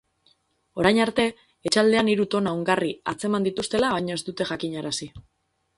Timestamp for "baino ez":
3.99-4.25